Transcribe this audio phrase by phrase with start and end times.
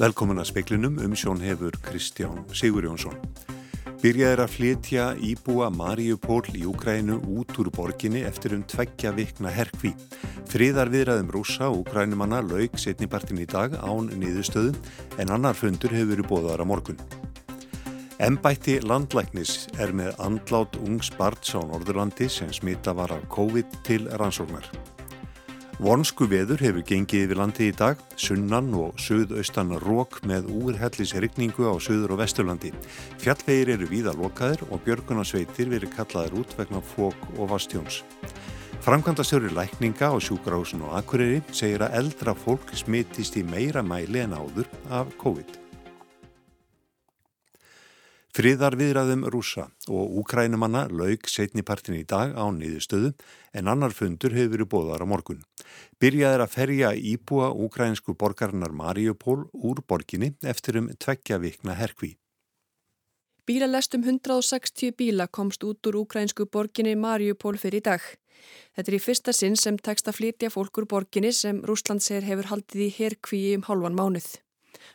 [0.00, 3.18] Velkomin að speiklinum um sjón hefur Kristján Sigur Jónsson.
[4.00, 9.90] Byrjaðir að flytja íbúa Mariupól í Ukrænu út úr borginni eftir um tveggja vikna herkví.
[10.48, 14.78] Friðar viðræðum rúsa og ukrænumanna laug setnipartin í dag án niðurstöðum
[15.20, 17.02] en annar fundur hefur verið bóðaðar á morgun.
[18.24, 24.08] Embætti landlæknis er með andlát ungs barns á Norðurlandi sem smita var af COVID til
[24.16, 24.64] rannsóknar.
[25.80, 31.80] Vonsku veður hefur gengið yfir landi í dag, sunnan og söðaustan rók með úrhellisrykningu á
[31.80, 32.68] söður og vesturlandi.
[33.22, 38.02] Fjallvegir eru víða lokaðir og björgunarsveitir verið kallaðir út vegna fók og vastjóns.
[38.84, 44.36] Framkvæmdastjóri lækninga á sjúkrahúsin og Akureyri segir að eldra fólk smitist í meira mæli en
[44.36, 45.69] áður af COVID.
[48.30, 53.10] Friðar viðræðum rúsa og úkrænumanna laug setnipartin í dag á niðurstöðu
[53.58, 55.40] en annar fundur hefur verið bóðar á morgun.
[55.98, 62.12] Byrjaðir að ferja íbúa úkrænsku borgarinnar Mariupól úr borginni eftir um tveggja vikna herkví.
[63.50, 68.04] Bílalestum 160 bíla komst út úr úkrænsku borginni Mariupól fyrir í dag.
[68.78, 72.52] Þetta er í fyrsta sinn sem tekst að flytja fólkur borginni sem Rúsland segir hefur
[72.52, 74.30] haldið í herkví um hálfan mánuð.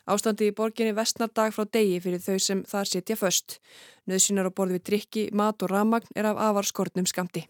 [0.06, 3.60] Ástandi í borginni vestnar dag frá degi fyrir þau sem þar sitja föst.
[4.10, 7.48] Nöðsynnar á borði við drikki, mat og ramagn er af afar skortnum skamti.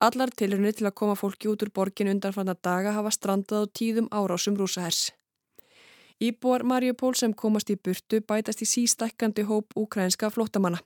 [0.00, 4.10] Allar tilurni til að koma fólki út úr borgin undanfanna daga hafa strandað á tíðum
[4.12, 5.12] árásum rúsahers.
[6.20, 10.80] Íbúar Mariupól sem komast í burtu bætast í sístækkandi hóp ukrainska flótamanna.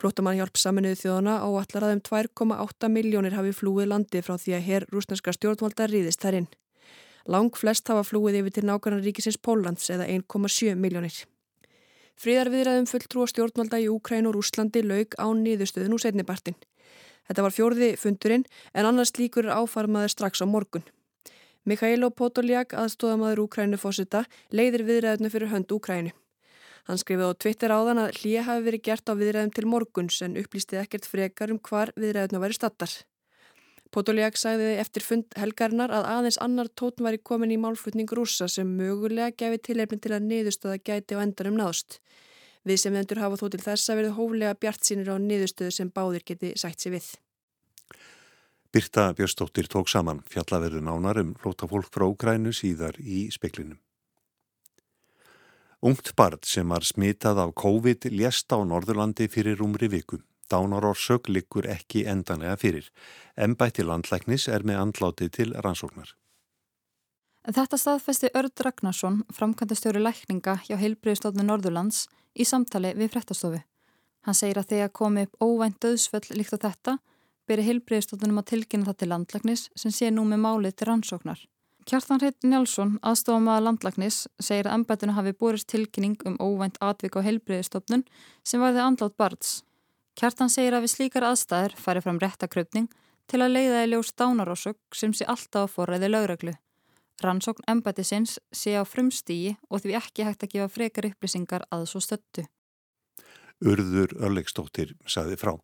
[0.00, 4.86] Flótamannhjálp saminuðu þjóðana á allar aðeim 2,8 miljónir hafi flúið landið frá því að herr
[4.92, 6.48] rúsneska stjórnvalda ríðist þær inn.
[7.24, 11.22] Lang flest hafa flúið yfir til nákvæmlega ríkisins Póllands eða 1,7 miljónir.
[12.20, 16.58] Fríðarviðræðum fulltrú á stjórnvalda í Úkræn og Rúslandi laug á niðurstöðun úr setnibartin.
[17.24, 18.44] Þetta var fjórði fundurinn
[18.74, 20.84] en annars líkur er áfarmaður strax á morgun.
[21.64, 26.12] Mikhailo Podolyak, aðstóðamaður Úkrænu fósita, leiðir viðræðinu fyrir hönd Úkrænu.
[26.84, 30.36] Hann skrifið á Twitter áðan að hlýja hafi verið gert á viðræðum til morguns en
[30.36, 32.92] upplýstið ekkert frekar um hvar viðræðinu væri stattar.
[33.94, 38.66] Podolyak sagði eftir fund helgarinnar að aðeins annar tótn væri komin í málflutning rúsa sem
[38.66, 42.00] mögulega gefi tilefni til að niðurstöða gæti á endanum náðst.
[42.66, 45.94] Við sem vendur hafa þó til þess að verið hóflega bjart sínir á niðurstöðu sem
[45.94, 47.06] báðir geti sætt sér við.
[48.74, 53.78] Birta Björnstóttir tók saman fjallaverðu nánar um flóta fólk frá Ukrænu síðar í speklinum.
[55.86, 60.24] Ungt barn sem var smitað af COVID lést á Norðurlandi fyrir umri vikum.
[60.50, 62.90] Dánarorsök likur ekki endanlega fyrir.
[63.36, 66.14] Embætti landlæknis er með andláti til rannsóknar.
[67.44, 73.60] Þetta staðfesti Örd Ragnarsson, framkvæmdastjóri lækninga hjá heilbriðstofnu Norðurlands í samtali við frettastofu.
[74.24, 76.94] Hann segir að þegar komi upp óvænt döðsföll líkt á þetta,
[77.44, 81.42] beri heilbriðstofnunum að tilkynna það til landlæknis sem sé nú með málið til rannsóknar.
[81.84, 87.18] Kjartan Hreit Njálsson, aðstofum að landlæknis, segir að embættinu hafi borist tilkynning um óvænt atvik
[87.20, 88.06] á heilbriðstofnun
[88.40, 89.58] sem varði andlátt barns.
[90.14, 92.86] Kjartan segir að við slíkar aðstæður fari fram réttakröpning
[93.30, 96.54] til að leiða í ljós dánarósök sem sé alltaf á forræði lögreglu.
[97.22, 102.02] Rannsókn embætisins sé á frumstígi og því ekki hægt að gefa frekar upplýsingar að svo
[102.02, 102.46] stöttu.
[103.64, 105.54] Urður Örlegstóttir saði frá.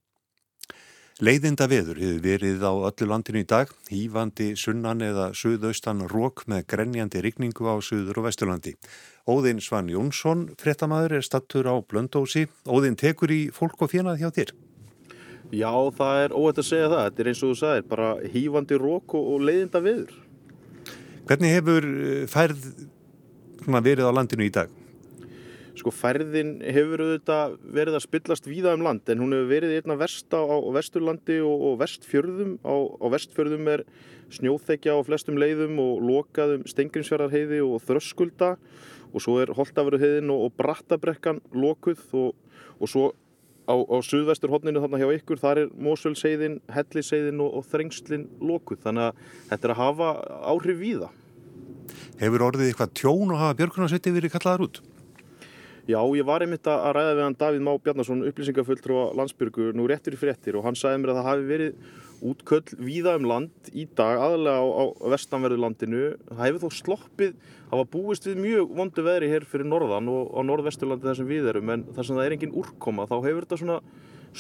[1.21, 6.63] Leiðinda veður hefur verið á öllu landinu í dag, hýfandi sunnan eða suðaustan rók með
[6.73, 8.73] grenjandi rigningu á suður og vesturlandi.
[9.29, 12.47] Óðinn Svan Jónsson, frettamæður, er stattur á Blöndósi.
[12.65, 14.55] Óðinn tekur í fólk og fjenað hjá þér?
[15.53, 17.05] Já, það er óætt að segja það.
[17.05, 20.19] Þetta er eins og þú sagir, bara hýfandi rók og, og leiðinda veður.
[21.29, 22.69] Hvernig hefur eh, færð
[23.69, 24.80] verið á landinu í dag?
[25.81, 29.97] Sko færðin hefur auðvitað verið að spillast víða um land en hún hefur verið einna
[29.97, 32.59] verst á, á vesturlandi og, og vestfjörðum.
[32.61, 33.85] Á, á vestfjörðum er
[34.37, 38.53] snjóþekja á flestum leiðum og lokaðum stengrinsfjörðarheiði og þröskulda
[39.11, 43.07] og svo er Holtafjörðarheiðin og, og Brattabrekkan lokuð og, og svo
[43.65, 49.25] á, á suðvesturhóttninu þarna hjá ykkur þar er Mósvöldseiðin, Helliseiðin og Þrengslin lokuð þannig að
[49.49, 50.13] þetta er að hafa
[50.53, 51.11] áhrif víða.
[52.21, 54.83] Hefur orðið eitthvað tjón og hafa björgunarsveiti verið kallaðar út?
[55.91, 59.89] Já, ég var einmitt að ræða við hann Davíð Má Bjarnason, upplýsingafulltrú á landsbyrgu nú
[59.91, 61.97] réttur í fréttir og hann sagði mér að það hafi verið
[62.31, 66.03] útköll víða um land í dag, aðalega á, á vestanverðu landinu.
[66.29, 67.35] Það hefur þó sloppið,
[67.73, 71.31] það var búist við mjög vondu veðri hér fyrir norðan og á norðvesturlandi þar sem
[71.33, 73.83] við erum, en þar sem það er engin úrkoma, þá hefur þetta svona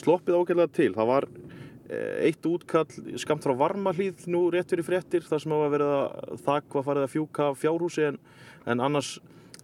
[0.04, 0.90] sloppið ágæðlega til.
[1.00, 1.30] Það var
[1.90, 6.44] eh, eitt útkall skamt frá varmahlýð nú réttur í fréttir, þar sem hafa verið að
[6.46, 8.20] þakva farið að fjúka fjárhúsi en,
[8.70, 9.16] en annars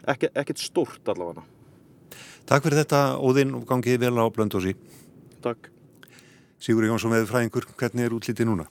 [0.06, 1.46] ekkert stórt allavega.
[2.46, 4.76] Takk fyrir þetta Óðinn og gangið vel á Blöndósi.
[5.42, 5.66] Takk.
[6.62, 8.66] Sigur Jónsson veður fræðingur, hvernig er útlítið núna?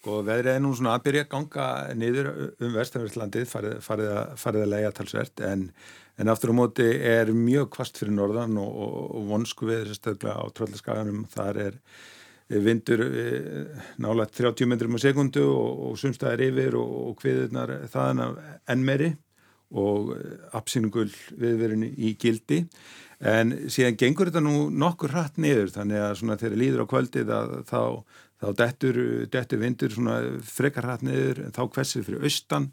[0.00, 1.66] Sko veðrið er nú svona að byrja að ganga
[2.00, 4.08] niður um vestanverðslandið, farið, farið,
[4.40, 5.66] farið að leia talsvert en,
[6.16, 10.40] en aftur á móti er mjög kvast fyrir norðan og, og, og vonsku við sérstaklega
[10.40, 11.20] á tröllaskaganum.
[11.36, 11.78] Þar er
[12.64, 18.40] vindur eh, nálega 30 metrum á sekundu og, og sumstaðar yfir og hviðurnar þaðan
[18.72, 19.12] enn meiri
[19.72, 20.12] og
[20.54, 21.08] absýningul
[21.40, 22.64] viðverðinu í gildi.
[23.24, 27.32] En síðan gengur þetta nú nokkur hratt niður þannig að svona þegar líður á kvöldið
[27.32, 27.82] að þá
[28.44, 28.98] þá dettur,
[29.32, 29.96] dettur vindur
[30.44, 32.68] frekar hratt niður þá hversið fyrir austan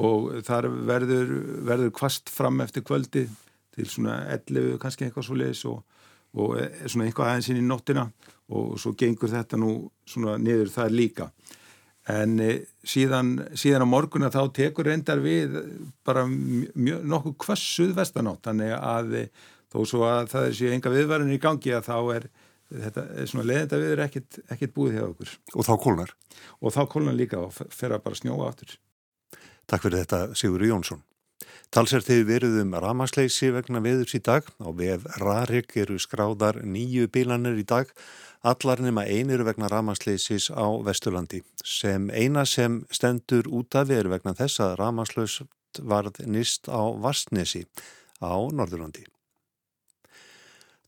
[0.00, 1.32] og þar verður,
[1.66, 3.26] verður kvast fram eftir kvöldi
[3.74, 5.82] til svona 11 kannski eitthvað svo leiðis og,
[6.38, 6.56] og
[6.86, 8.06] svona eitthvað aðeins inn í nóttina
[8.50, 9.74] og svo gengur þetta nú
[10.08, 11.30] svona niður það líka
[12.08, 12.50] en e,
[12.86, 15.58] síðan, síðan á morguna þá tekur reyndar við
[16.06, 19.24] bara mjög, nokkuð kvassuð vestanátt þannig að e,
[19.70, 22.30] þó svo að það er sér enga viðvarinn í gangi að þá er
[22.70, 25.36] þetta er svona leðenda við er ekkit, ekkit búið hjá okkur.
[25.56, 26.14] Og þá kólnar?
[26.62, 28.76] Og þá kólnar líka og fer að bara snjóa áttur.
[29.70, 31.02] Takk fyrir þetta Sigur Jónsson.
[31.70, 34.46] Talsert hefur verið um ramasleysi vegna veðurs í dag.
[34.58, 37.90] Á VF Rarik eru skráðar nýju bílanir í dag.
[38.40, 41.42] Allar nema einir vegna ramasleysis á Vesturlandi.
[41.60, 47.66] Sem eina sem stendur út af er vegna þess að ramaslaust varð nýst á Vastnesi
[48.24, 49.04] á Norðurlandi.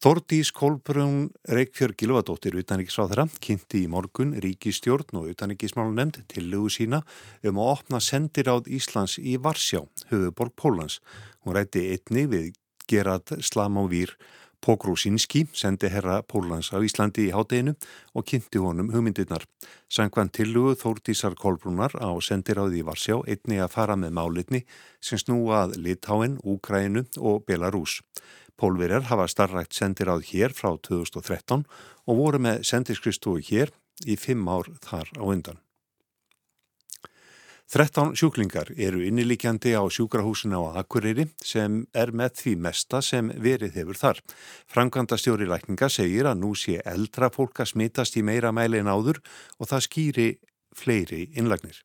[0.03, 7.05] Þordís Kolbrún Reykjörg Gilvadóttir utanriksráðara kynnti í morgun ríkistjórn og utanriksmálunemnd til lögu sína
[7.45, 11.03] um að opna sendiráð Íslands í Varsjá, höfuborg Pólans.
[11.45, 12.55] Hún rætti einni við
[12.89, 14.17] Gerard Slamovýr
[14.63, 17.75] Pogrusinski, sendi herra Pólans á Íslandi í hátteginu
[18.15, 19.43] og kynnti honum hugmyndirnar.
[19.91, 24.63] Sankvann tillugu Þórdísar Kolbrúnar á sendiráði í Varsjá einni að fara með málitni
[25.03, 27.99] sem snúað Litáin, Úkrænu og Belarus.
[28.55, 31.67] Pólverjar hafa starrækt sendiráð hér frá 2013
[32.07, 33.75] og voru með sendiskristofu hér
[34.07, 35.59] í fimm ár þar á undan.
[37.73, 43.79] 13 sjúklingar eru innilíkjandi á sjúkrahúsinu á Akureyri sem er með því mesta sem verið
[43.81, 44.19] hefur þar.
[44.69, 48.93] Frankanda stjóri lækninga segir að nú sé eldra fólk að smitast í meira mæli en
[48.93, 49.23] áður
[49.57, 50.27] og það skýri
[50.77, 51.79] fleiri innlagnir.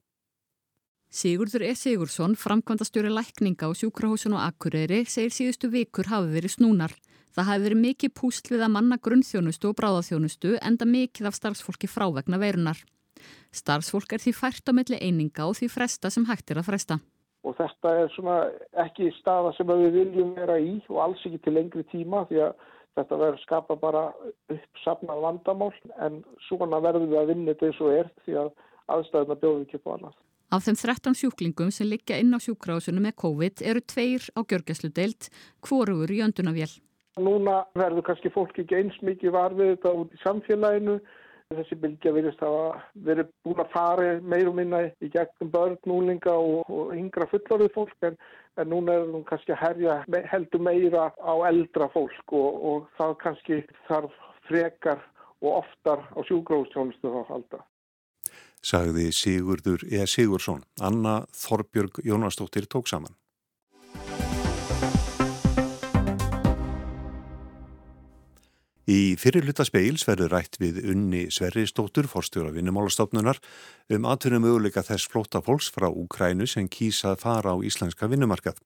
[1.07, 1.71] Sigurður E.
[1.71, 6.97] Sigursson, framkvæmdastjóri lækninga á sjúkrahúsun og Akureyri, segir síðustu vikur hafi verið snúnar.
[7.31, 11.87] Það hafi verið mikið púsl við að manna grunnþjónustu og bráðaþjónustu enda mikið af starfsfólki
[11.87, 12.83] frávegna verunar.
[13.55, 16.99] Starfsfólk er því fært á melli eininga og því fresta sem hægt er að fresta.
[17.47, 18.37] Og þetta er svona
[18.83, 22.55] ekki staða sem við viljum vera í og alls ekki til lengri tíma því að
[22.97, 24.05] þetta verður skapa bara
[24.51, 28.49] uppsafnað vandamál en svona verður við að vinna þetta eins og er því að
[28.95, 30.17] aðstæðuna bjóðum ekki på annað.
[30.47, 34.89] Af þeim 13 sjúklingum sem liggja inn á sjúkrásunum með COVID eru tveir á gjörgæslu
[34.95, 35.27] deilt,
[35.59, 36.71] hvorugur í öndunavél.
[37.19, 40.95] Núna verður kannski fólk ekki eins mikið varfið þetta út í samfélaginu.
[41.55, 42.57] Þessi bylgja virðist að
[43.07, 47.71] verið búin að fara meir og minna í gegnum börn, núlinga og, og yngra fullorðið
[47.77, 48.17] fólk en,
[48.59, 49.95] en núna er það kannski að herja
[50.33, 54.99] heldur meira á eldra fólk og, og það kannski þarf frekar
[55.39, 57.63] og oftar á sjúkrástjónustu þá halda
[58.67, 60.03] sagði Sigurdur E.
[60.09, 60.65] Sigursson.
[60.81, 63.15] Anna Þorbjörg Jónastóttir tók saman.
[68.87, 73.41] Í fyrirluta speils verður rætt við unni Sverrisdóttur, forstjóra vinnumálastofnunar,
[73.91, 78.61] um aðtunum möguleika þess flóta fólks frá Úkrænu sem kýsað fara á íslenska vinnumarkað.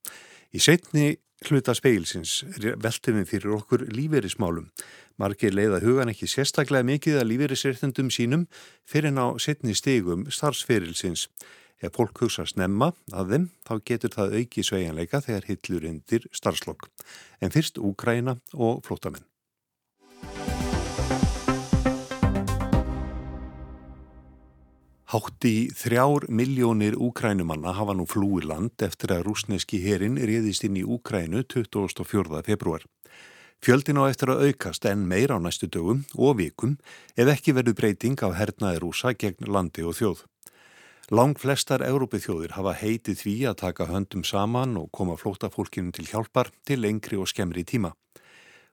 [0.54, 1.16] Í setni
[1.50, 2.44] hluta speilsins
[2.84, 4.70] veltum við fyrir okkur lífeyrismálum.
[5.18, 8.46] Margir leiða hugan ekki sérstaklega mikið að lífeyrisréttundum sínum
[8.86, 11.26] fyrir ná setni stigum starfsferilsins.
[11.82, 16.92] Ef fólk hugsa snemma að þeim, þá getur það auki sveianleika þegar hillur undir starfslokk.
[17.42, 19.31] En fyrst Úgræna og flótamenn.
[25.12, 30.78] Hátt í þrjár miljónir úkrænumanna hafa nú flúi land eftir að rúsneski herin riðist inn
[30.80, 32.40] í Úkrænu 24.
[32.48, 32.86] februar.
[33.60, 36.78] Fjöldin á eftir að aukast en meir á næstu dögum og vikum
[37.20, 40.24] ef ekki verður breyting á hernaði rúsa gegn landi og þjóð.
[41.12, 46.08] Lang flestar Európið þjóðir hafa heitið því að taka höndum saman og koma flótafólkinu til
[46.08, 47.92] hjálpar til lengri og skemmri tíma.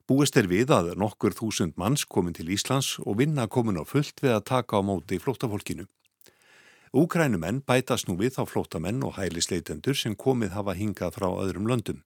[0.06, 4.22] Búist er við að nokkur þúsund manns komin til Íslands og vinna komin á fullt
[4.22, 5.90] við að taka á móti flótafólkinu.
[6.92, 12.00] Úkrænumenn bætast nú við á flótamenn og hælisleitendur sem komið hafa hingað frá öðrum löndum.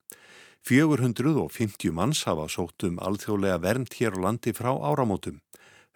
[0.67, 5.39] 450 manns hafa sótt um alþjóðlega vernd hér á landi frá áramótum.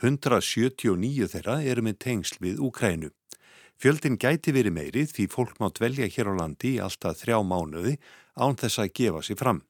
[0.02, 3.11] 179 þeirra eru með tengsl við Úkrænu.
[3.76, 7.97] Fjöldin gæti verið meirið því fólk má dvelja hér á landi í alltaf þrjá mánuði
[8.38, 9.61] án þess að gefa sér fram.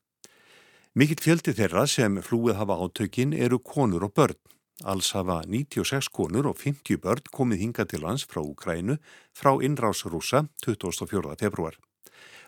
[0.96, 4.38] Mikill fjöldi þeirra sem flúið hafa átökin eru konur og börn.
[4.84, 8.98] Alls hafa 96 konur og 50 börn komið hinga til lands frá Ukrænu
[9.32, 11.36] frá innrásrúsa 24.
[11.40, 11.78] februar.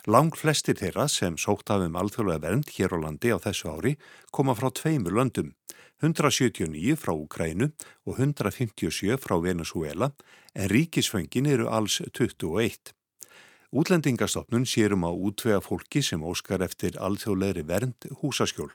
[0.07, 3.95] Lang flestir þeirra sem sótt af um alþjóðlega vernd hér á landi á þessu ári
[4.31, 5.55] koma frá tveimur löndum,
[6.05, 7.71] 179 frá Ukrænu
[8.05, 10.13] og 157 frá Venezuela
[10.55, 12.93] en ríkisföngin eru alls 21.
[13.73, 18.71] Útlendingastofnun sérum á útvega fólki sem óskar eftir alþjóðlegri vernd húsaskjól.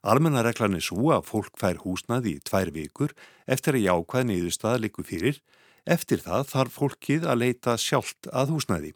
[0.00, 3.12] Almennareglan er svo að fólk fær húsnaði í tvær vikur
[3.44, 5.42] eftir að jákvæð niðurstað likur fyrir.
[5.84, 8.94] Eftir það þarf fólkið að leita sjálft að húsnaði.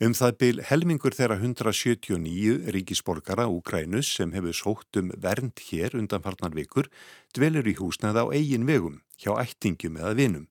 [0.00, 6.56] Um það byl helmingur þeirra 179 ríkisborgara Úkrænus sem hefur sótt um vernd hér undanfarnar
[6.56, 6.88] vikur
[7.36, 10.48] dvelur í húsnaði á eigin vegum, hjá ættingum eða vinum.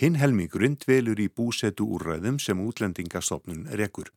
[0.00, 4.08] Hinn helmingurinn dvelur í búsetu úrræðum sem útlendingastofnun rekur.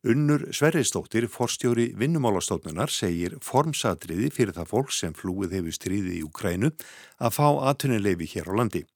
[0.00, 6.70] Unnur Sverristóttir, forstjóri vinnumálastofnunar, segir formsatriði fyrir það fólk sem flúið hefur stríði í Ukrænu
[7.20, 8.86] að fá atvinnuleifi hér á landi.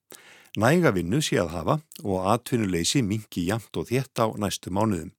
[0.57, 5.13] Næga vinnu sé að hafa og atvinnuleysi mingi jamt og þétt á næstu mánuðum.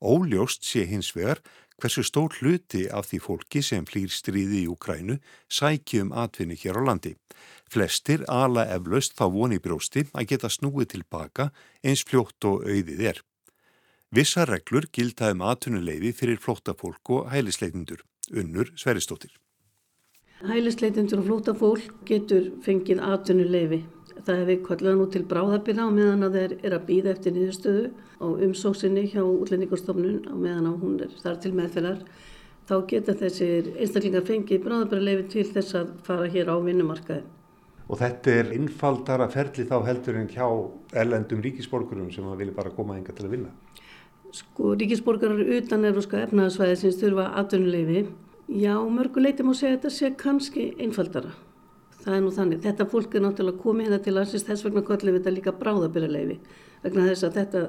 [0.00, 1.44] Óljóst sé hins vegar
[1.76, 5.20] hversu stór hluti af því fólki sem flýr stríði í Ukrænu
[5.52, 7.18] sækjum atvinni hér á landi.
[7.68, 11.52] Flestir ala eflaust þá voni brósti að geta snúið tilbaka
[11.84, 13.20] eins fljótt og auðið er.
[14.10, 18.00] Vissa reglur gilda um aðtunuleifi fyrir flóttafólk og hælisleitindur,
[18.34, 19.30] unnur Sveristóttir.
[20.42, 23.78] Hælisleitindur og flóttafólk getur fengið aðtunuleifi.
[24.26, 27.84] Það hefur kvallað nú til bráðabila á meðan að þeir eru að býða eftir nýðustöðu
[28.18, 32.00] á umsóksinni hjá útlendingarstofnun á meðan að hún er þar til meðfellar.
[32.66, 37.22] Þá geta þessir einstaklingar fengið bráðabila leifi til þess að fara hér á vinnumarkaði.
[37.86, 40.48] Og þetta er innfaldara ferli þá heldur en hjá
[40.98, 43.54] ellendum ríkisborgurum sem að vilja bara koma enga til að vinna?
[44.30, 48.02] Sko ríkisborgarar utan Európska efnaðarsvæði sem styrfa aðdunuleyfi,
[48.62, 51.32] já mörguleiti má segja að þetta sé kannski einfaldara.
[52.00, 55.18] Það er nú þannig, þetta fólk er náttúrulega komið hérna til landsins þess vegna við
[55.18, 56.38] þetta líka bráðabyrjarleifi
[56.84, 57.64] vegna þess að þetta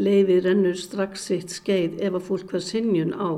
[0.00, 3.30] leifi rennur strax sitt skeið ef að fólk var sinjun á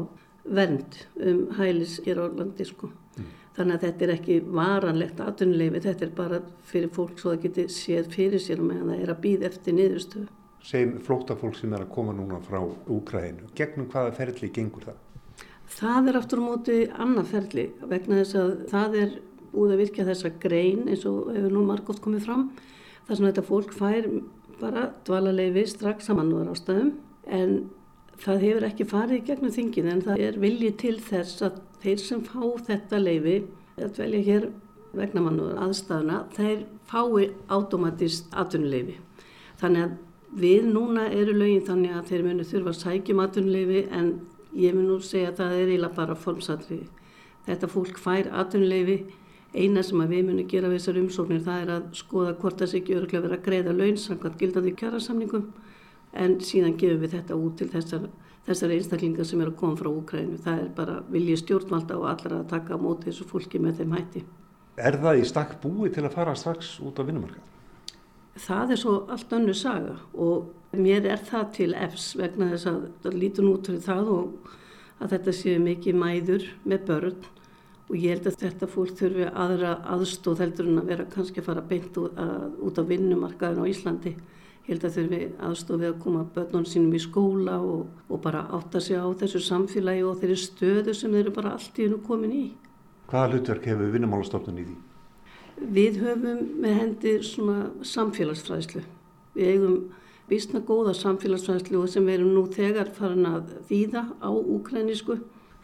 [0.42, 2.90] vernd um hælis hér á landi sko.
[3.16, 3.30] Mm.
[3.56, 7.42] Þannig að þetta er ekki varanlegt aðdunuleyfi, þetta er bara fyrir fólk svo að það
[7.46, 10.30] geti séð fyrir sér meðan það er að býða eftir niðurstöðu
[10.66, 13.50] segjum flóttafólk sem er að koma núna frá Úkræðinu.
[13.58, 15.00] Gegnum hvaða ferli gengur það?
[15.72, 19.14] Það er aftur á móti annað ferli vegna þess að það er
[19.52, 22.48] úr að virka þessa grein eins og hefur nú margótt komið fram.
[23.06, 24.08] Það sem þetta fólk fær
[24.60, 26.92] bara dvalarleifi strax samanúðar ástæðum
[27.26, 27.56] en
[28.22, 32.22] það hefur ekki farið gegnum þingin en það er viljið til þess að þeir sem
[32.26, 33.38] fá þetta leifi
[33.80, 34.48] að dvelja hér
[34.92, 38.98] vegna mannúðar aðstæðuna þeir fái átomatist atvinnuleifi.
[39.60, 40.00] Þannig að
[40.32, 44.06] Við núna eru lögin þannig að þeir munu þurfa að sækja maturnuleifi en
[44.56, 46.86] ég mun nú segja að það er eiginlega bara formsatriði.
[47.44, 48.96] Þetta fólk fær aturnuleifi,
[49.52, 52.80] eina sem við munum gera við þessar umsóknir það er að skoða hvort það sé
[52.80, 55.46] ekki öruglega verið að greiða laun samkvæmt gildandi kjærasamningum
[56.24, 58.10] en síðan gefum við þetta út til þessar,
[58.48, 60.40] þessar einstaklingar sem eru að koma frá Úkrænu.
[60.40, 63.96] Það er bara viljið stjórnvalda og allar að taka á móti þessu fólki með þeim
[63.98, 64.24] hætti.
[64.80, 67.48] Er það í stakk búi til að fara strax út á vinnumarkað?
[68.38, 72.82] Það er svo allt önnu saga og mér er það til efs vegna þess að
[73.04, 74.52] það lítur út fyrir það og
[75.02, 77.24] að þetta séu mikið mæður með börn
[77.92, 81.48] og ég held að þetta fólk þurfi aðra aðstóð heldur en að vera kannski að
[81.50, 84.14] fara beint út á vinnumarkaðin á Íslandi.
[84.62, 88.46] Ég held að þurfi aðstóð við að koma börnun sínum í skóla og, og bara
[88.54, 92.00] átta sig á þessu samfélagi og þeirri stöðu sem þeir eru bara allt í hennu
[92.06, 92.46] komin í.
[93.10, 94.78] Hvaða hlutverk hefur vinnumálastofnun í því?
[95.70, 98.82] Við höfum með hendir svona samfélagsfræðslu.
[99.36, 99.76] Við eigum
[100.30, 105.18] vísna góða samfélagsfræðslu sem við erum nú þegar farin að þýða á úkrænisku.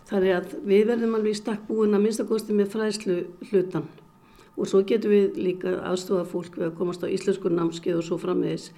[0.09, 3.19] Það er að við verðum alveg stakk búin að minnstakosti með fræðslu
[3.51, 3.89] hlutan.
[4.59, 8.19] Og svo getum við líka aðstofa fólk við að komast á íslensku námskeið og svo
[8.23, 8.71] frammeðis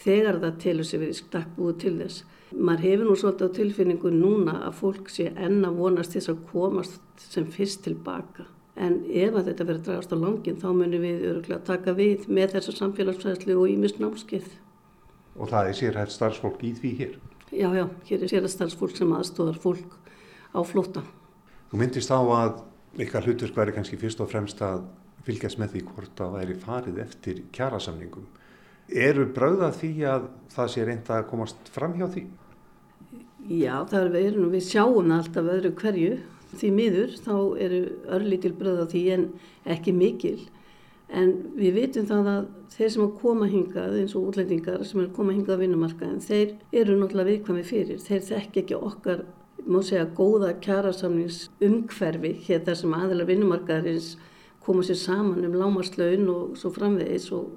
[0.00, 2.24] þegar það telur sér verið stakk búið til þess.
[2.56, 7.26] Mar hefur nú svolítið á tilfinningu núna að fólk sé enna vonast þess að komast
[7.32, 8.46] sem fyrst tilbaka.
[8.76, 12.56] En ef að þetta verður dragast á langin þá munum við öruglega taka við með
[12.56, 14.50] þessa samfélagsfræðslu og ímist námskeið.
[15.40, 17.14] Og það er sérhæft starfsfólk í því hér?
[17.56, 19.96] Já, já, hér er sérhæft starfsfólk sem aðstóðar fólk
[20.52, 21.04] á flóta.
[21.72, 22.60] Þú myndist á að
[23.00, 24.84] ykkar hlutverk væri kannski fyrst og fremst að
[25.26, 28.28] fylgjast með því hvort að væri farið eftir kjærasamningum.
[28.86, 32.28] Eru brauðað því að það sé reynda að komast fram hjá því?
[33.46, 36.14] Já, það er við, við sjáum alltaf öðru hverju
[36.58, 37.34] því miður þá
[37.66, 37.80] eru
[38.16, 39.26] örlítil bröð á því en
[39.76, 40.38] ekki mikil.
[41.06, 45.08] En við vitum það að þeir sem að koma hingað eins og útlendingar sem er
[45.08, 48.00] að koma hingað að vinnumarka en þeir eru náttúrulega viðkvæmi fyrir.
[48.02, 49.22] Þeir þekk ekki okkar
[49.66, 54.10] má segja góða kjærasamnings umhverfi hér þar sem aðeila vinnumarkaðarins
[54.66, 57.54] koma sér saman um lámarslaun og svo framvegis og,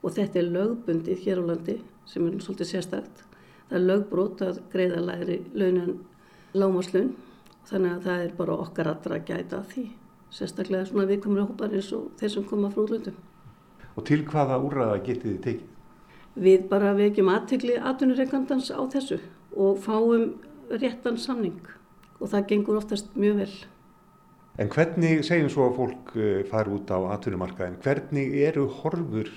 [0.00, 3.24] og þetta er lögbundið hér á landi sem er svolítið sérstakt.
[3.68, 5.98] Það er lögbrót að greiða læri launan
[6.56, 7.12] lámarslaun
[7.70, 9.86] þannig að það er bara okkar allra að gæta því.
[10.36, 13.16] Sérstaklega svona viðkomur hópar eins og þeir sem koma frá útlöndum.
[13.96, 15.72] Og til hvaða úrraða getið þið tekið?
[16.46, 19.20] Við bara vekjum aðtegli atvinnureikandans á þessu
[19.56, 20.34] og fáum
[20.68, 21.62] réttan samning
[22.20, 23.54] og það gengur oftast mjög vel.
[24.56, 29.28] En hvernig, segjum svo að fólk eh, fara út á atvinnumarkaðin, hvernig eru horfur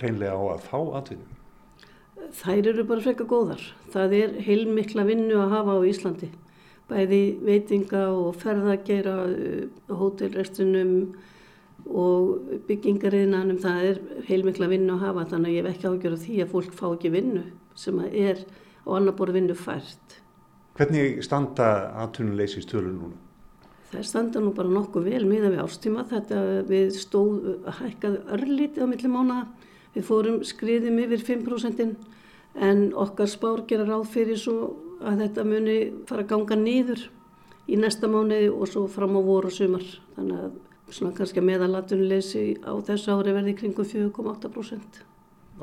[0.00, 1.28] hreinlega á að fá atvinnu?
[2.34, 3.62] Þær eru bara frekka góðar.
[3.94, 6.30] Það er heilmikla vinnu að hafa á Íslandi.
[6.90, 11.14] Bæði veitinga og ferðageira, eh, hótelrestunum
[11.88, 13.60] og byggingariðnanum.
[13.60, 16.72] Það er heilmikla vinnu að hafa þannig að ég hef ekki ágjörð því að fólk
[16.72, 18.44] fá ekki vinnu sem er
[18.84, 20.20] á annar borð vinnu fært.
[20.74, 23.20] Hvernig standa atvinnuleysist tölur núna?
[23.94, 26.02] Það standa nú bara nokkuð vel miða við ástíma.
[26.10, 27.44] Þetta við stóð
[27.78, 29.36] hækkað örlítið á milli mánu.
[29.94, 31.94] Við fórum skriðum yfir 5%
[32.54, 34.74] en okkar spár gera ráð fyrir svo
[35.04, 37.08] að þetta muni fara að ganga niður
[37.68, 39.84] í næsta mánuði og svo fram á voru og sumar.
[40.16, 45.02] Þannig að svona kannski meðalatunleysi á þessu ári verði kringum 4,8%.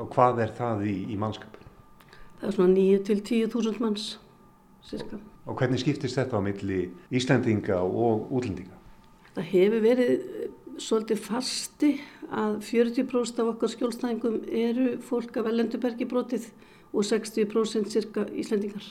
[0.00, 1.58] Og hvað er það í, í mannskap?
[2.40, 4.06] Það er svona 9 til 10.000 manns,
[4.88, 5.20] cirka.
[5.46, 6.80] Og hvernig skiptist þetta á milli
[7.14, 8.78] Íslandinga og útlendinga?
[9.36, 10.48] Það hefur verið eh,
[10.82, 11.92] svolítið fasti
[12.32, 16.50] að 40% af okkar skjólstæðingum eru fólk af Ellendubergi brotið
[16.92, 18.84] og 60% cirka Íslandingar.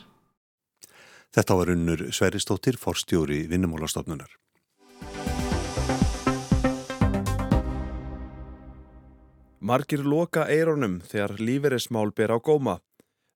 [1.32, 4.34] Þetta var unnur Sveristóttir, forstjóri Vinnumólastofnunar.
[9.62, 12.82] Margir loka eironum þegar líferismál ber á góma,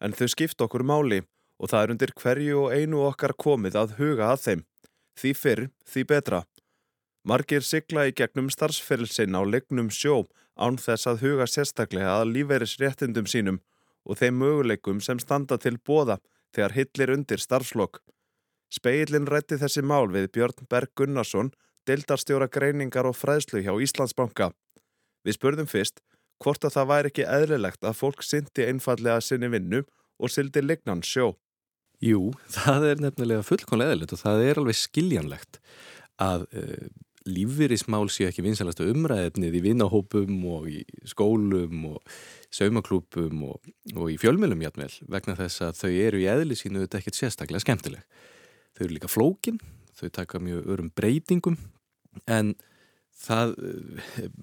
[0.04, 1.22] en þau skipta okkur máli
[1.56, 4.66] og það er undir hverju og einu okkar komið að huga að þeim.
[5.16, 6.44] Því fyrr, því betra.
[7.24, 10.26] Margir sigla í gegnum starfsferilsinn á legnum sjó
[10.60, 13.64] án þess að huga sérstaklega að lífeyris réttindum sínum
[14.04, 16.20] og þeim möguleikum sem standa til bóða
[16.56, 18.02] þegar hillir undir starfslokk.
[18.74, 21.52] Speillin rætti þessi mál við Björn Berg Gunnarsson,
[21.88, 24.50] deildarstjóra greiningar og fræðslu hjá Íslandsbanka.
[25.26, 26.02] Við spurðum fyrst
[26.44, 29.84] hvort að það væri ekki eðlilegt að fólk syndi einfallega sinni vinnu
[30.20, 31.36] og syldi lignan sjó.
[32.04, 35.62] Jú, það er nefnilega fullkonlega eðlilegt og það er alveg skiljanlegt
[36.22, 36.48] að
[37.26, 42.16] lífverðismál séu ekki vinsalast umræðefnið í vinnahópum og í skólum og
[42.54, 47.02] saumaklúpum og, og í fjölmjölum játmel vegna þess að þau eru í eðli sínu þetta
[47.02, 48.06] ekkert sérstaklega skemmtileg.
[48.76, 49.60] Þau eru líka flókin,
[49.98, 51.58] þau taka mjög örum breytingum
[52.30, 52.54] en
[53.16, 53.56] það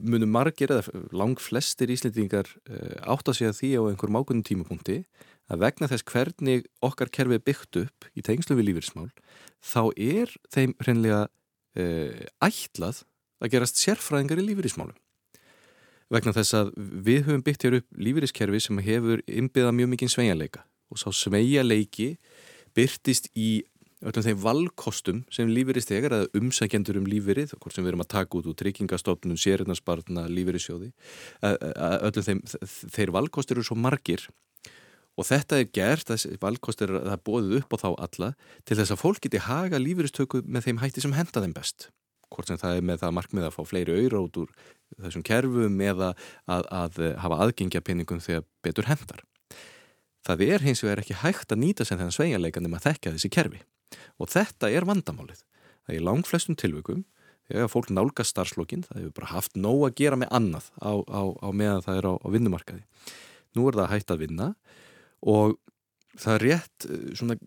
[0.01, 2.49] munum margir eða lang flestir íslendingar
[3.05, 4.99] átt að segja því á einhverjum ákveðnum tímapunkti
[5.53, 9.11] að vegna þess hvernig okkar kerfi byggt upp í tengslu við lífeyrismál
[9.61, 11.27] þá er þeim hreinlega
[11.79, 13.03] uh, ætlað
[13.43, 14.99] að gerast sérfræðingar í lífeyrismálum.
[16.13, 20.65] Vegna þess að við höfum byggt hér upp lífeyriskerfi sem hefur innbyggðað mjög mikið sveigjarleika
[20.93, 22.09] og sá sveigjarleiki
[22.77, 23.63] byrtist í
[24.03, 28.11] öllum þeim valkostum sem lífeyrist egar eða umsækjendur um lífeyrið, hvort sem við erum að
[28.17, 30.91] taka út úr tryggingastofnun, sérinarspartna, lífeyrissjóði
[31.43, 32.43] öllum þeim
[32.97, 34.27] þeir valkostur eru svo margir
[35.19, 38.31] og þetta er gert, þessi valkostur er að bóðið upp á þá alla
[38.65, 41.91] til þess að fólk geti haga lífeyristöku með þeim hætti sem henda þeim best
[42.33, 44.53] hvort sem það er með það markmið að fá fleiri auðra út úr
[44.97, 46.11] þessum kerfum eða
[46.47, 49.23] að, að hafa aðgengja pinningum þegar betur hendar.
[50.23, 53.33] Það er hins vegar ekki hægt að nýta sem þennan sveigarleika nema að þekka þessi
[53.33, 53.63] kerfi
[54.23, 55.43] og þetta er vandamálið.
[55.87, 57.03] Það er langt flestum tilvökum
[57.51, 61.23] þegar fólk nálga starfslokkin, það hefur bara haft nóg að gera með annað á, á,
[61.43, 62.85] á meðan það er á, á vinnumarkaði.
[63.59, 64.47] Nú er það hægt að vinna
[65.23, 65.59] og
[66.19, 67.39] það er rétt svona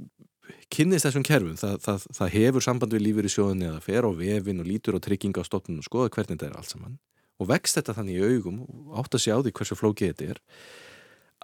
[0.74, 4.08] kynnist þessum kerfum, það, það, það hefur samband við lífur í sjóðunni að það fer
[4.08, 6.98] á vefin og lítur á trygginga á stofnun og skoða hvernig þetta er allt saman.
[7.42, 10.44] Og vext þetta þannig í augum og átt að sjá því hversu flókið þetta er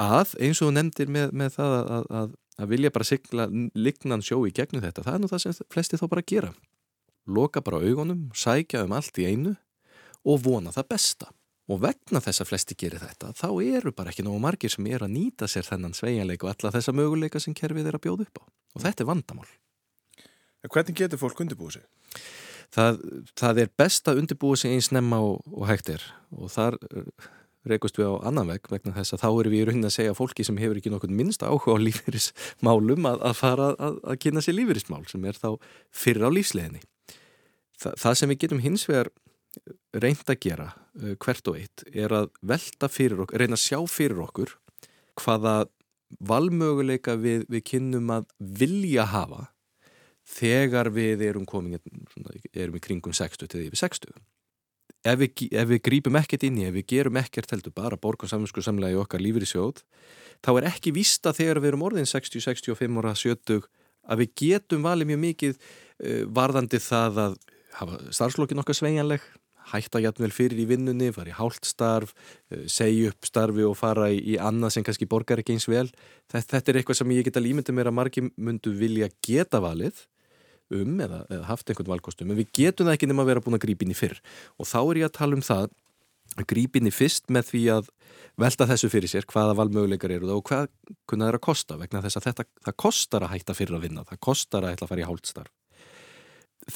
[0.01, 4.23] að eins og þú nefndir með, með það að, að, að vilja bara sigla lignan
[4.25, 6.53] sjó í gegnum þetta, það er nú það sem flesti þá bara gera.
[7.27, 9.55] Loka bara augunum, sækja um allt í einu
[10.25, 11.29] og vona það besta
[11.71, 15.05] og vegna þess að flesti gerir þetta þá eru bara ekki nógu margir sem er
[15.05, 18.41] að nýta sér þennan sveianleik og alla þessa möguleika sem kerfið er að bjóða upp
[18.41, 18.43] á.
[18.75, 19.49] Og þetta er vandamál.
[20.67, 21.85] Hvernig getur fólk undirbúið sig?
[22.71, 22.99] Það,
[23.39, 26.03] það er best að undirbúið sig eins nefna og, og hægt er.
[26.37, 26.77] Og þar
[27.67, 30.17] reykust við á annan veg vegna þess að þá erum við í raunin að segja
[30.17, 34.41] fólki sem hefur ekki nokkur minnst áhuga á lífeyrismálum að, að fara að, að kynna
[34.41, 35.49] sér lífeyrismál sem er þá
[35.93, 36.81] fyrir á lífsleginni
[37.81, 39.11] Þa, það sem við getum hins vegar
[39.93, 44.19] reynd að gera hvert og eitt er að velta fyrir okkur, reyna að sjá fyrir
[44.25, 44.55] okkur
[45.21, 45.55] hvaða
[46.19, 49.45] valmöguleika við, við kynnum að vilja hafa
[50.27, 51.79] þegar við erum komin
[52.53, 54.19] erum í kringum 60 til yfir 60
[55.01, 58.29] ef við, ef við grípum ekkert inn í, ef við gerum ekkert heldur bara borgum
[58.29, 59.81] saminsku samlega í okkar lífur í sjóð,
[60.45, 63.65] þá er ekki vista þegar við erum orðin 60, 65 ára 70
[64.11, 67.39] að við getum valið mjög mikið uh, varðandi það að
[67.79, 69.25] hafa starfslokkin okkar sveigjanleg,
[69.71, 72.15] hætta jætnvel fyrir í vinnunni, fara í hálftstarf,
[72.51, 75.87] uh, segja upp starfi og fara í, annað sem kannski borgar ekki eins vel.
[76.31, 80.05] Þetta, er eitthvað sem ég geta límyndið mér að margi myndu vilja geta valið
[80.71, 83.57] um eða, eða haft einhvern valkostum en við getum það ekki nema að vera búin
[83.57, 84.19] að grípinni fyrr
[84.55, 85.71] og þá er ég að tala um það
[86.39, 87.89] að grípinni fyrst með því að
[88.39, 90.69] velta þessu fyrir sér hvaða valmöguleikar eru það og hvað
[91.09, 94.21] kunna að kosta vegna þess að þetta, það kostar að hætta fyrir að vinna það
[94.29, 95.51] kostar að hætta að fara í hálfstarf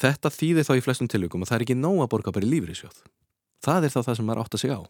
[0.00, 2.52] þetta þýðir þá í flestum tilvíkum og það er ekki nóg að borga bara í
[2.52, 3.02] lífri sjóð
[3.66, 4.84] það er þá það sem maður átt að segja á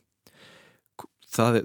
[1.36, 1.60] það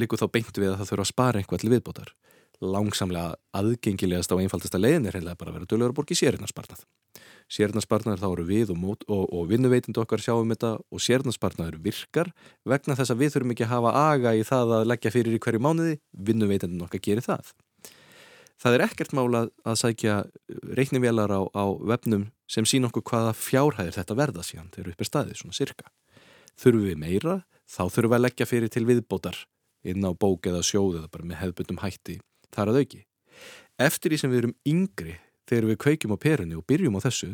[0.00, 2.14] líkur þá beint við að það þurfa að spara einhvað til viðbótar
[2.62, 6.84] langsamlega aðgengilegast á einfaldasta leiðin er heimlega bara að vera dölur að borga í sérinarsparnað.
[7.52, 12.32] Sérinarsparnaður þá eru við og, mót, og, og vinnuveitindu okkar sjáum þetta og sérinarsparnaður virkar
[12.64, 15.42] vegna þess að við þurfum ekki að hafa aga í það að leggja fyrir í
[15.44, 15.98] hverju mánuði,
[16.30, 17.52] vinnuveitindun okkar gerir það.
[18.62, 20.18] Það er ekkert mála að sækja
[20.78, 25.08] reiknivélar á, á vefnum sem sín okkur hvaða fjárhæðir þetta verða síðan þegar upp er
[25.08, 25.90] staðið, svona sirka.
[26.60, 29.40] Þurfum við meira, þá þurfum við að leggja fyrir til viðbótar
[29.84, 32.18] inn á bók eða sjóð eða bara með hefðbundum hætti
[32.54, 33.00] þar að auki.
[33.80, 35.16] Eftir því sem við erum yngri
[35.48, 37.32] þegar við kveikjum á perunni og byrjum á þessu,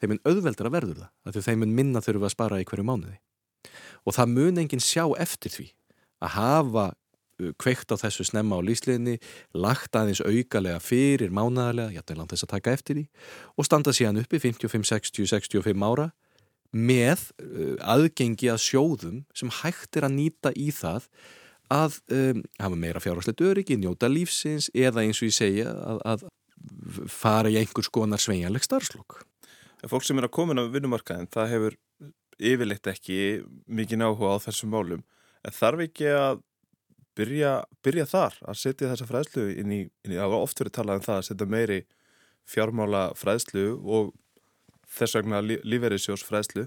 [0.00, 2.86] þeim mun auðveldar að verður það, að þeim mun minna þurfum að spara í hverju
[2.86, 3.18] mánuði.
[4.02, 5.68] Og það mun enginn sjá eftir því
[6.22, 6.86] að hafa
[7.60, 9.18] kveikt á þessu snemma á lísliðinni,
[9.54, 13.04] lagt aðeins augalega fyrir mánaðarlega, ég ætla langt þess að taka eftir því,
[13.56, 16.10] og standa síðan uppi 55, 60, 65 ára
[16.72, 21.08] með uh, aðgengi að sjóðum sem hægt er að nýta í það
[21.72, 26.24] að um, hafa meira fjárhagslegt öryggi, njóta lífsins eða eins og ég segja að, að
[27.12, 29.22] fara í einhvers konar sveinjanleg starfslokk.
[29.90, 31.78] Fólk sem er að koma inn á vinnumarkaðin, það hefur
[32.42, 33.18] yfirleitt ekki
[33.66, 35.02] mikið náhuga á þessum málum.
[35.42, 36.42] En þarf ekki að
[37.18, 37.52] byrja,
[37.84, 41.20] byrja þar að setja þessa fræðslu inn í, inn í oft verið talað um það
[41.20, 41.80] að setja meiri
[42.48, 44.12] fjármála fræðslu og
[44.92, 46.66] þess vegna lífeyrisjós fræðslu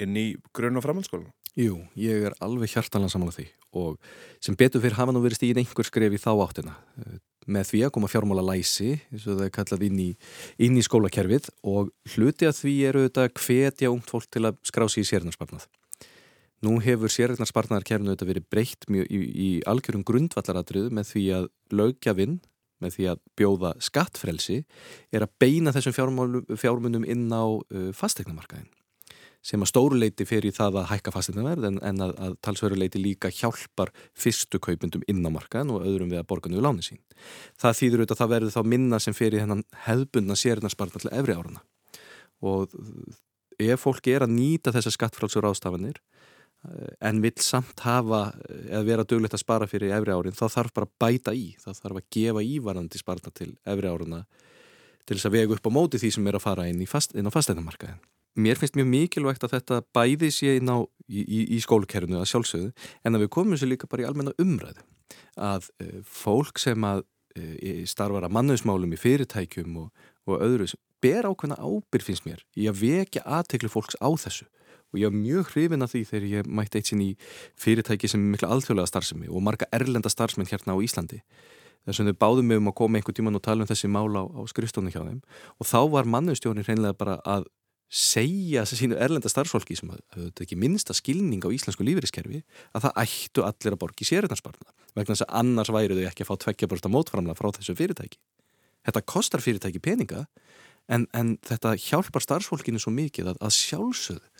[0.00, 0.26] inn í
[0.56, 1.32] grunn- og framhaldsskólinu?
[1.58, 3.48] Jú, ég er alveg hjartalega saman á því
[3.80, 3.98] og
[4.42, 7.18] sem betur fyrir hafa nú verið stíðin einhver skref í þá áttina eh,
[7.50, 10.08] með því að koma fjármála læsi eins og það er kallað inn í,
[10.62, 14.86] inn í skólakerfið og hluti að því eru þetta hvetja ungt fólk til að skrá
[14.90, 15.66] sér í sérnarsparnað.
[16.60, 22.40] Nú hefur sérnarsparnaðarkerfinu þetta verið breytt mjög í, í algjörum grundvallaratriðu með því að lögjafinn
[22.80, 24.58] með því að bjóða skattfrelsi
[25.12, 25.96] er að beina þessum
[26.56, 28.68] fjármunum inn á uh, fastegnamarkaðin
[29.40, 33.92] sem að stóruleiti fyrir það að hækka fastinnaverð en, en að, að talsveruleiti líka hjálpar
[34.12, 37.00] fyrstu kaupundum inn á markaðin og öðrum við að borga nú láni sín.
[37.60, 41.38] Það þýður auðvitað að það verður þá minna sem fyrir hennan hefbundna sérinarspartna til efri
[41.38, 41.64] árana
[42.44, 42.76] og
[43.60, 46.00] ef fólki er að nýta þessar skattfrálsur ástafanir
[47.00, 48.34] en vil samt hafa
[48.68, 51.70] eða vera döglegt að spara fyrir efri árin þá þarf bara að bæta í, þá
[51.72, 54.24] þarf að gefa ívarandi spartna til efri árana
[55.08, 57.24] til þess að vega upp á móti því sem er að fara inn, fast, inn
[57.24, 58.02] á fasteinnamarkaðin
[58.38, 62.28] mér finnst mjög mikilvægt að þetta bæði sé inn á í, í, í skólukerfinu að
[62.30, 62.70] sjálfsögðu
[63.04, 64.84] en að við komum sér líka bara í almenna umræðu.
[65.40, 70.70] Að uh, fólk sem að uh, starfar að mannusmálum í fyrirtækjum og, og öðru
[71.02, 74.46] ber ákveðna ábyrg finnst mér í að vekja aðtekli fólks á þessu
[74.90, 77.10] og ég var mjög hrifin að því þegar ég mætti eitt sinn í
[77.60, 81.22] fyrirtæki sem er miklu alþjóðlega starfsemi og marga erlenda starfsmenn hérna á Íslandi
[81.86, 84.24] þess að við báðum um að koma einhver tíman og tala um þessi mál á,
[84.26, 85.22] á skrifstónu hjá þeim
[85.58, 87.48] og þá var mannustjónin hreinlega bara að
[87.90, 93.42] segja sínu erlenda starfsfólki sem hafði ekki minnsta skilning á íslensku lífeyriskerfi að það ættu
[93.42, 97.34] allir að borgi sérinarsparna vegna þess að annars væru þau ekki að fá tveggjaborsta mótframla
[97.34, 98.20] frá þessu fyrirtæki.
[98.86, 100.28] Þetta kostar fyrirtæki peninga
[100.86, 104.39] en, en þetta hjálpar starfsfólkinu svo mikið að, að sjálfsögðu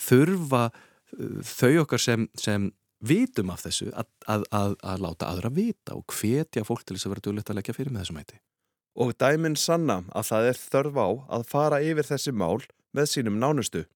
[0.00, 5.96] þurfa uh, þau okkar sem, sem vitum af þessu að, að, að láta aðra vita
[5.96, 8.40] og hvetja fólk til þess að vera dölött að leggja fyrir með þessum hætti.
[9.00, 11.08] Og dæminn sanna að það er þörf á
[11.38, 12.60] að fara yfir þessi mál
[12.96, 13.86] með sínum nánustu.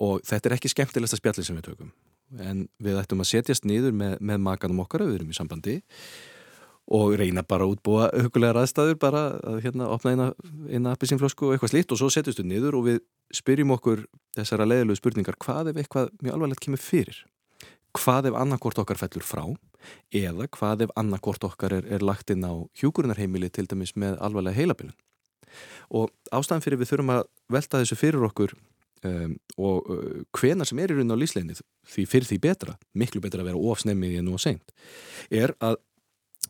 [0.00, 1.94] Og þetta er ekki skemmtilegsta spjallin sem við tökum.
[2.40, 5.76] En við ættum að setjast niður með, með makanum okkar að við erum í sambandi
[5.80, 6.39] og
[6.88, 10.28] reyna bara að útbúa hugulegar aðstæður bara að hérna opna eina,
[10.68, 13.02] eina appisínflösku og eitthvað slíkt og svo setjumstu niður og við
[13.34, 14.06] spyrjum okkur
[14.38, 17.20] þessara leiðilegu spurningar hvað ef eitthvað mjög alvarlegt kemur fyrir?
[17.94, 19.44] Hvað ef annarkort okkar fellur frá?
[20.14, 24.58] Eða hvað ef annarkort okkar er, er lagt inn á hjúkurunarheimili til dæmis með alvarlega
[24.58, 24.96] heilabilin
[25.90, 28.52] og ástæðan fyrir við þurfum að velta þessu fyrir okkur
[29.06, 31.56] um, og uh, hvena sem er í raun á lísleginni
[31.90, 34.74] því fyrir því betra, miklu betra að vera ofsnemmið en nú að seint,
[35.30, 35.80] er að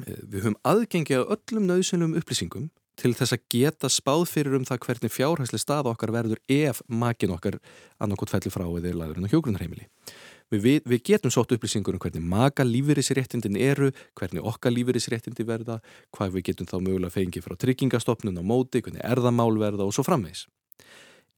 [0.07, 4.83] við höfum aðgengi að öllum nöðsynlum upplýsingum til þess að geta spáð fyrir um það
[4.85, 7.57] hvernig fjárhæsli stað okkar verður ef makin okkar
[8.03, 9.88] annarkot fellir frá eða er laðurinn á hjógrunarheimili.
[10.50, 15.79] Við, við, við getum sótt upplýsingur um hvernig maka lífeyrisréttindin eru, hvernig okkar lífeyrisréttindi verða,
[16.16, 20.05] hvað við getum þá mögulega fengið frá tryggingastofnun á móti, hvernig erðamál verða og svo
[20.05, 20.48] framvegs.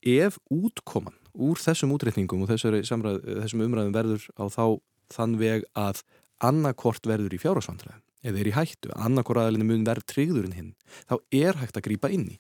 [0.03, 4.65] Ef útkoman úr þessum útreikningum og þessum umræðum verður á þá
[5.13, 6.03] þann veg að
[6.43, 10.73] annarkort verður í fjárhásvandræðum eða er í hættu, annarkor aðalinu mun verð tryggður en hinn,
[11.11, 12.37] þá er hægt að grýpa inn í.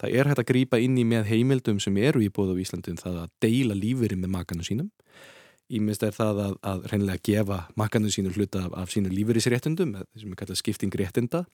[0.00, 2.98] Það er hægt að grýpa inn í með heimildum sem eru í bóð á Íslandum
[2.98, 4.90] það að deila lífeyri með makanu sínum.
[5.70, 10.32] Ímest er það að, að reynilega gefa makanu sínum hluta af, af sínu lífeyrisréttundum, sem
[10.32, 11.44] er kallað skiptingréttinda,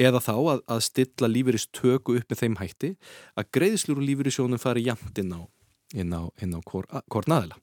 [0.00, 2.94] eða þá að, að stilla lífeyristöku upp með þeim hætti
[3.36, 7.60] að greiðslur og lífeyrisjónum fari jæmt inn á, á, á hvort naðila.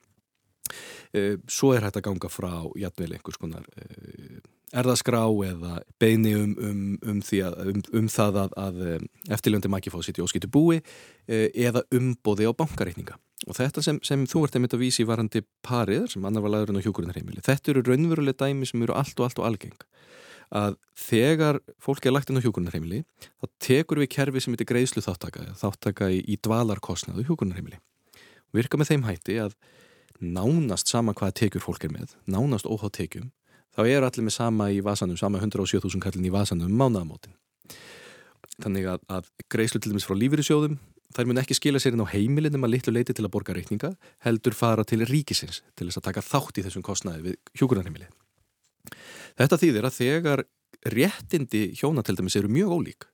[1.16, 4.42] Eh, svo er hægt að ganga frá jætvel einhvers konar eh,
[4.76, 9.06] erðaskrá eða beini um, um, um, að, um, um það að, að eh,
[9.38, 10.82] eftirljöndi mæki fá sitt í óskýttu búi
[11.28, 13.16] eða umbóði á bankareikninga.
[13.46, 16.80] Og þetta sem, sem þú ert einmitt að vísi varandi parið sem annar var lagurinn
[16.80, 19.76] á hjókurinarheimili, þetta eru raunveruleg dæmi sem eru allt og allt og algeng.
[20.56, 25.04] Að þegar fólk er lagt inn á hjókurinarheimili þá tekur við kerfi sem heitir greiðslu
[25.06, 27.82] þáttaka, þáttaka í, í dvalarkosnaðu hjókurinarheimili.
[28.56, 29.58] Virka með þeim hætti að
[30.22, 33.34] nánast sama hvaða tekjur fólk er með, nánast óhátt tekjum,
[33.76, 37.36] þá er allir með sama í vasanum, sama 107.000 kallin í vasanum um mánaðamótin.
[38.64, 40.78] Þannig að, að greiðslu til dæmis frá lífyrirsjóðum,
[41.16, 43.56] þær mun ekki skila sér inn á heimilin um að litlu leiti til að borga
[43.56, 43.92] reikninga,
[44.24, 48.08] heldur fara til ríkisins til þess að taka þátt í þessum kostnaði við hjókunarheimili.
[49.36, 50.46] Þetta þýðir að þegar
[50.96, 53.10] réttindi hjóna til dæmis eru mjög ólík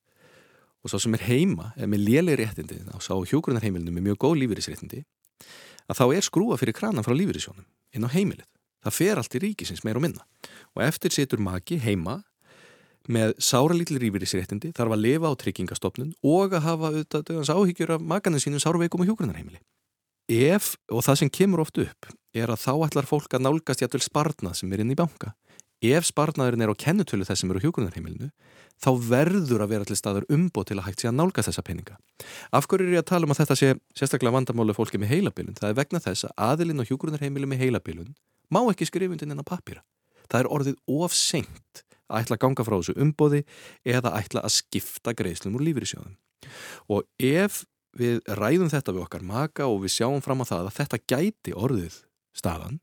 [0.81, 4.39] og svo sem er heima, eða með léli réttindi, þá sá hjókunarheimilinu með mjög góð
[4.41, 5.03] lífyrisréttindi,
[5.85, 8.47] að þá er skrúa fyrir kranan frá lífyrirsjónum inn á heimilið.
[8.81, 10.25] Það fer allt í ríkisins meir og minna.
[10.75, 12.21] Og eftir setur maki heima
[13.09, 18.03] með sáralítli lífyrirsréttindi, þarf að lifa á tryggingastofnun og að hafa auðvitað dögans áhyggjur af
[18.13, 19.61] makanum sínum sárveikum og hjógrunarheimili.
[20.31, 24.03] Ef, og það sem kemur oft upp, er að þá ætlar fólk að nálgast jætvel
[24.05, 25.33] sparnað sem er inn í banka.
[25.81, 28.29] Ef sparnaðurinn er á kennutölu þess sem eru hjógrunarheimilinu,
[28.77, 31.97] þá verður að vera allir staður umbót til að hægt sé að nálga þessa peninga.
[32.53, 35.57] Af hverju er ég að tala um að þetta sé sérstaklega vandamáli fólki með heilabilun?
[35.57, 38.13] Það er vegna þess að aðilinn og hjúgrunarheimili með heilabilun
[38.53, 39.81] má ekki skrifundin inn á papýra.
[40.27, 43.41] Það er orðið ofsengt að ætla að ganga frá þessu umbóði
[43.87, 46.15] eða ætla að skipta greiðslum úr lífyrísjóðum.
[46.91, 47.63] Og ef
[47.97, 51.55] við ræðum þetta við okkar maka og við sjáum fram á það að þetta gæti
[51.55, 52.01] orðið
[52.35, 52.79] staðan,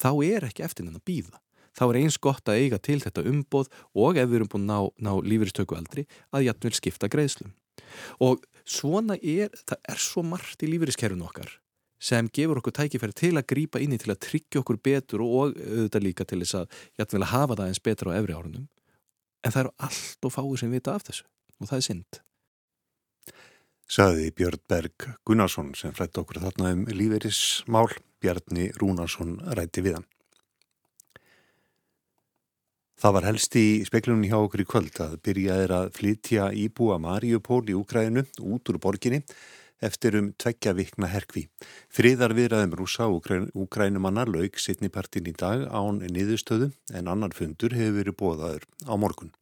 [0.00, 1.40] þá er ekki eftir henn að býða
[1.76, 4.70] þá er eins gott að eiga til þetta umboð og ef við erum búin að
[4.70, 7.54] ná, ná lífyristöku aldri að jætnvel skipta greiðslum.
[8.22, 11.52] Og svona er, það er svo margt í lífyriskerfinu okkar
[12.00, 15.52] sem gefur okkur tækifæri til að grýpa inn í til að tryggja okkur betur og
[15.52, 18.66] auðvitað líka til þess að jætnvel að hafa það eins betur á efri árunum.
[19.44, 21.26] En það eru allt og fáið sem vita af þessu
[21.60, 22.20] og það er synd.
[23.90, 27.90] Saði Björn Berg Gunnarsson sem frætti okkur þarna um lífeyrismál.
[28.20, 30.08] Bjarni Rúnarsson rætti við hann.
[33.00, 37.62] Það var helst í speklunum hjá okkur í kvöld að byrjaðir að flytja íbúa Mariupól
[37.72, 39.22] í Úkrænu út úr borginni
[39.80, 41.46] eftir um tveggja vikna herkvi.
[41.88, 48.18] Friðar viðraðum rúsa Úkrænumanna laug sittnipartin í dag án niðurstöðu en annar fundur hefur verið
[48.20, 49.32] bóðaður á morgun.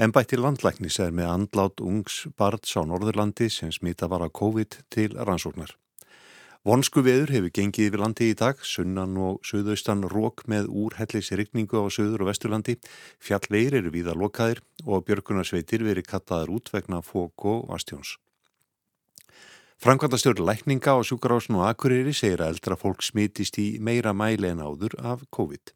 [0.00, 5.12] Embætti landlæknis er með andlát ungs barns á Norðurlandi sem smita var að COVID til
[5.14, 5.76] rannsóknar.
[6.62, 11.82] Vonsku veður hefur gengið yfir landi í dag, sunnan og söðaustan rók með úrhellis rigningu
[11.82, 12.78] á söður og vesturlandi,
[13.18, 18.14] fjallveir eru víða lokaðir og björgunarsveitir verið kattaðar út vegna fók og vastjóns.
[19.82, 24.60] Frankvandastjóri lækninga á sjúkarásun og akureyri segir að eldra fólk smitist í meira mæli en
[24.62, 25.72] áður af COVID.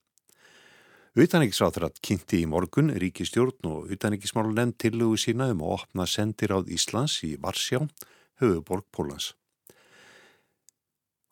[1.18, 7.16] Utaníkisráþrat kynnti í morgun ríkistjórn og utaníkismálulenn tillögu sína um að opna sendir áð Íslands
[7.26, 7.80] í Varsjá,
[8.38, 9.32] höfuborg Pólans.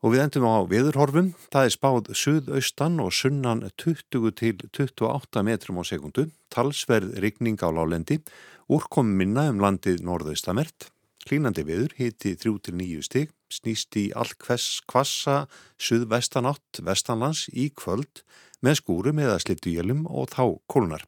[0.02, 5.78] Og við endum á viðurhorfum, það er spáð suðaustan og sunnan 20 til 28 metrum
[5.78, 8.18] á sekundu, talsverð rigning á lálendi,
[8.66, 10.90] úrkom minna um landið norðaustamert,
[11.28, 15.44] klínandi viður hiti 3 til 9 stig, snýst í all kvassa
[15.80, 18.24] suðvestanátt vestanlands í kvöld
[18.64, 21.04] með skúrum eða slittu jælum og þá kólnar.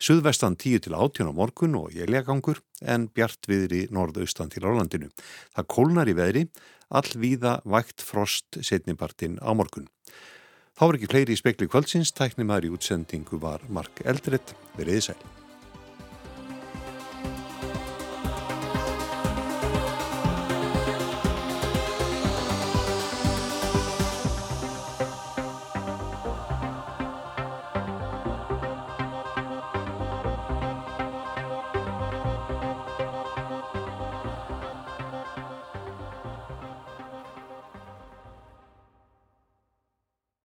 [0.00, 5.10] Suðvestan 10 til 18 á morgun og jæljagangur en bjart viðri norðaustan til álandinu.
[5.54, 6.46] Það kólnar í veðri,
[6.88, 9.88] allvíða vægt frost setnipartin á morgun.
[10.74, 15.43] Þá er ekki fleiri í spekli kvöldsins, tæknum aðri útsendingu var Mark Eldredd, veriði sæl.